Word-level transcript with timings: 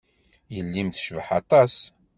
Yelli-m 0.53 0.89
tecbeḥ 0.91 1.27
aṭas. 1.39 1.75